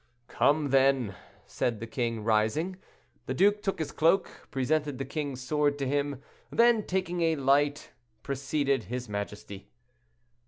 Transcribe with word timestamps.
"Come, 0.27 0.71
then," 0.71 1.13
said 1.45 1.79
the 1.79 1.85
king, 1.85 2.23
rising. 2.23 2.77
The 3.27 3.35
duke 3.35 3.61
took 3.61 3.77
his 3.77 3.91
cloak, 3.91 4.47
presented 4.49 4.97
the 4.97 5.05
king's 5.05 5.41
sword 5.41 5.77
to 5.77 5.87
him, 5.87 6.23
then, 6.49 6.87
taking 6.87 7.21
a 7.21 7.35
light, 7.35 7.91
preceded 8.23 8.85
his 8.85 9.07
majesty. 9.07 9.69